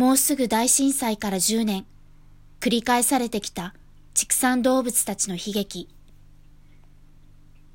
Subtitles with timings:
[0.00, 1.84] もうすぐ大震災から10年、
[2.58, 3.74] 繰り返されてきた
[4.14, 5.90] 畜産動物たちの悲劇。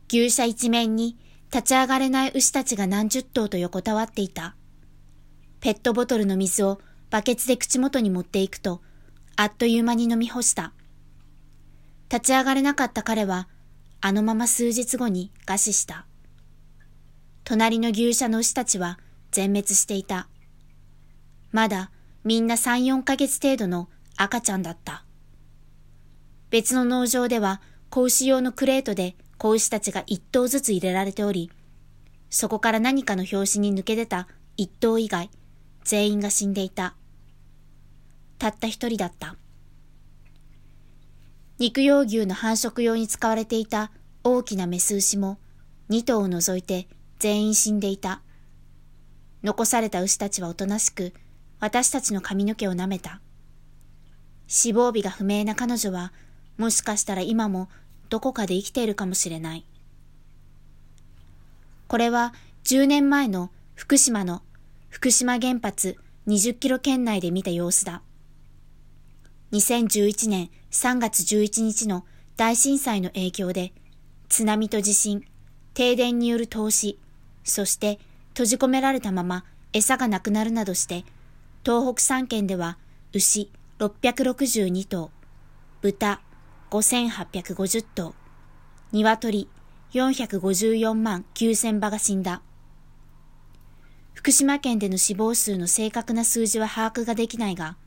[0.09, 1.19] 牛舎一面に
[1.53, 4.55] 立ち上がれない牛たちが何十頭と横たわっていた。
[5.59, 8.81] ペットボトルの水をバケツで口元に持っていくと、
[9.35, 10.73] あっという間に飲み干した。
[12.11, 13.47] 立ち上がれなかった彼は、
[14.01, 16.07] あのまま数日後に餓死した。
[17.43, 18.97] 隣の牛舎の牛たちは
[19.29, 20.27] 全滅していた。
[21.51, 21.91] まだ
[22.25, 25.05] みんな3、4ヶ月程度の赤ちゃんだった。
[26.49, 27.61] 別の農場では
[27.91, 31.51] 子牛用のクレートで子牛たちが一頭ずつ入れられており、
[32.31, 35.29] そこから何かの拍子に抜け出た一頭以外、
[35.83, 36.95] 全員が死んでいた。
[38.39, 39.35] たった一人だった。
[41.59, 43.91] 肉用牛の繁殖用に使われていた
[44.23, 45.37] 大きなメス牛も
[45.89, 46.87] 二頭を除いて
[47.19, 48.23] 全員死んでいた。
[49.43, 51.13] 残された牛たちはおとなしく
[51.65, 53.21] 私たちの髪の毛を舐めた。
[54.45, 56.13] 死亡日が不明な彼女は
[56.59, 57.69] もしかしたら今も
[58.09, 59.65] どこかで生きているかもしれない。
[61.87, 62.35] これは
[62.65, 64.43] 10年前の福島の
[64.89, 68.03] 福島原発20キロ圏内で見た様子だ。
[69.51, 72.05] 2011年3月11日の
[72.37, 73.73] 大震災の影響で
[74.29, 75.25] 津波と地震、
[75.73, 76.99] 停電による投資、
[77.43, 77.97] そして
[78.33, 81.05] 閉じ込められたまま餌がなくなるなどして
[81.65, 82.77] 東北3県では
[83.11, 83.49] 牛
[83.79, 85.09] 662頭、
[85.81, 86.21] 豚
[86.69, 88.13] 5850頭、
[88.91, 89.49] 鶏
[89.91, 92.43] 454万9000羽が死んだ。
[94.13, 97.77] 福島県での死亡数の正確な数字は把握ができないが、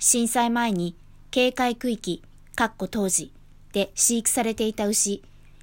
[0.00, 0.96] 震災前に
[1.30, 2.20] 警戒区域、
[2.56, 3.32] かっこ当時
[3.72, 5.22] で飼育されていた牛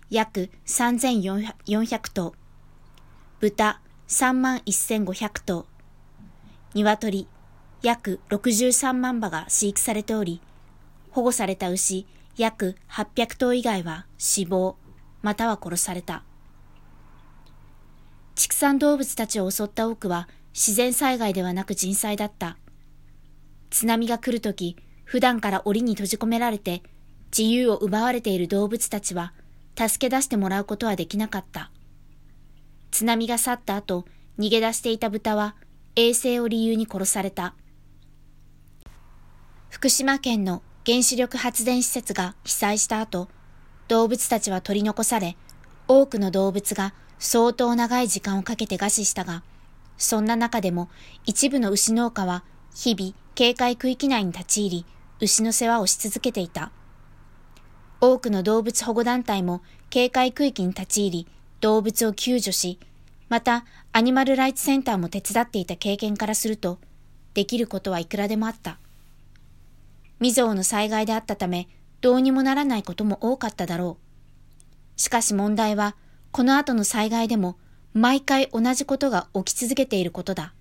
[0.10, 1.52] 約3400
[2.14, 2.34] 頭、
[3.42, 5.66] 豚3万1500頭、
[6.74, 7.28] 鶏
[7.84, 10.42] 約63万羽が飼育されており、
[11.10, 12.06] 保護された牛
[12.38, 14.78] 約800頭以外は死亡、
[15.22, 16.24] または殺された。
[18.36, 22.58] 畜産動物たちを襲った多くは自然災害ではなく人災だった。
[23.70, 26.84] 津波が来るとき、普段から檻に閉じ込められて
[27.36, 29.34] 自由を奪われている動物たちは
[29.76, 31.72] 助け出してもらうことはできなかった。
[32.92, 34.06] 津波が去った後、
[34.38, 35.56] 逃げ出していた豚は
[35.96, 37.56] 衛生を理由に殺された。
[39.72, 43.30] 福島県の原子力発電施設が被災した後、
[43.88, 45.38] 動物たちは取り残され、
[45.88, 49.44] 多くの動物が相当長い時間をかけて餓死したが、
[49.98, 50.90] そんな中でも
[51.26, 52.44] 一部の牛農家は
[52.76, 54.86] 日々警戒区域内に立ち入り、
[55.22, 56.74] 牛の世話をし続けていた。
[58.02, 61.28] 多くの動物保護団体も警戒区域に立ち入り、
[61.62, 62.78] 動物を救助し、
[63.30, 66.78] またアニマルライツセンターも手伝っていた経験からすると、
[67.34, 68.78] できることはいくらでもあった。
[70.22, 71.68] 未曾有の災害であったため、
[72.00, 75.02] どうにもならないことも多かっただろう。
[75.02, 75.96] しかし問題は、
[76.32, 77.58] この後の災害でも、
[77.94, 80.54] 毎回同じことが起き続けていることだ。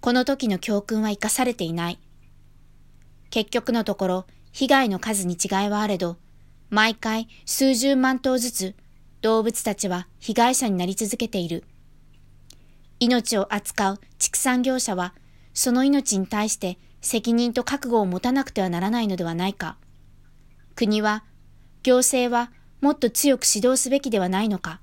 [0.00, 2.00] この時の教訓は生かされていない。
[3.30, 6.16] 結局のところ、被害の数に違いはあれど、
[6.70, 8.74] 毎回数十万頭ずつ
[9.20, 11.62] 動物たちは被害者になり続けている。
[12.98, 15.14] 命を扱う畜産業者は、
[15.54, 19.76] その命に対して責任と覚悟を持たなくてはならないのではないか。
[20.74, 21.24] 国は、
[21.82, 22.50] 行政は
[22.80, 24.80] もっと強く指導すべきではないのか。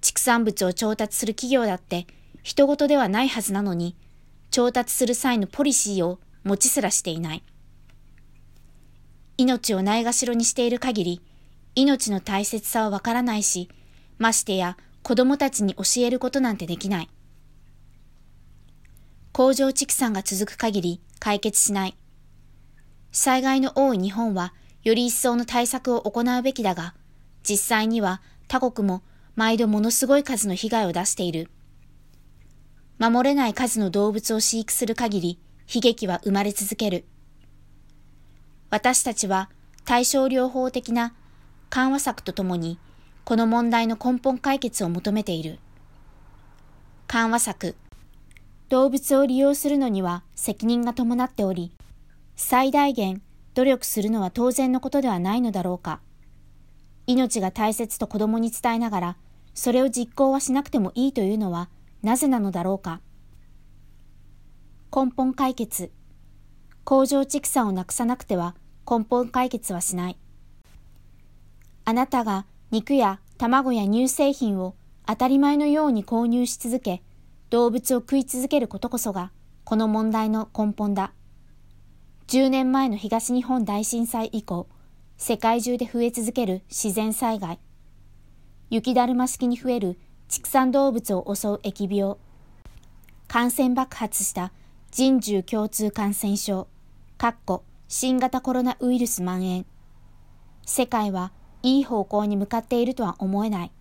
[0.00, 2.06] 畜産物を調達する企業だって
[2.42, 3.94] 人事ではないはずなのに、
[4.50, 7.42] 調達する際のポリシーを持ちすらしていない。
[9.36, 11.22] 命をないがしろにしている限り、
[11.74, 13.68] 命の大切さはわからないし、
[14.18, 17.10] ましてや子供たちに教えることなんてできない。
[19.32, 21.96] 工場畜産が続く限り解決しない。
[23.12, 24.52] 災害の多い日本は
[24.84, 26.94] より一層の対策を行うべきだが、
[27.42, 29.02] 実際には他国も
[29.34, 31.50] 毎度ものすごい数の被害を出している。
[32.98, 35.38] 守れない数の動物を飼育する限り
[35.72, 37.06] 悲劇は生まれ続ける。
[38.68, 39.48] 私たちは
[39.84, 41.14] 対症療法的な
[41.70, 42.78] 緩和策とともに
[43.24, 45.58] この問題の根本解決を求めている。
[47.06, 47.76] 緩和策
[48.72, 51.72] 動物を利用するのには責任が伴っており、
[52.36, 53.20] 最大限
[53.52, 56.00] 努力するのは当然のことではないのだろうか。
[57.06, 59.16] 命が大切と子供に伝えながら、
[59.52, 61.68] それを実行はしなくてもいいというのは
[62.02, 63.02] なぜなのだろうか。
[64.90, 65.92] 根本解決。
[66.84, 68.56] 工場畜産をなくさなくては
[68.90, 70.16] 根本解決はしない。
[71.84, 74.76] あなたが肉や卵や乳製品を
[75.06, 77.02] 当たり前のように購入し続け、
[77.52, 79.30] 動物を食い続けることこそが
[79.64, 81.12] この問題の根本だ。
[82.28, 84.66] 10年前の東日本大震災以降、
[85.18, 87.58] 世界中で増え続ける自然災害。
[88.70, 92.16] 雪だるま式に増える畜産動物を襲う疫病。
[93.28, 94.50] 感染爆発した
[94.90, 96.68] 人獣共通感染症、
[97.18, 99.66] かっこ新型コロナウイルス蔓延。
[100.64, 101.32] 世界は
[101.62, 103.72] いい方向に向かっているとは思えない。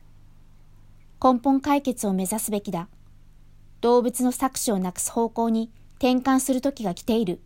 [1.23, 2.89] 根本解決を目指すべきだ。
[3.81, 7.41] 動物の搾取をなくす方向に転換する時が来ている。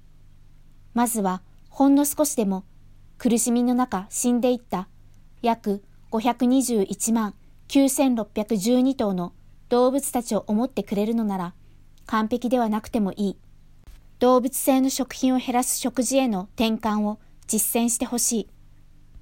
[0.94, 2.64] まずは、ほんの少しでも、
[3.18, 4.88] 苦しみの中死んでいった
[5.42, 7.34] 約521万
[7.70, 9.34] 9612頭の
[9.70, 11.54] 動物たちを思ってくれるのなら、
[12.06, 13.38] 完璧ではなくてもいい。
[14.20, 18.50] 動物性の食品を減らす食事への転換を実践してほしい。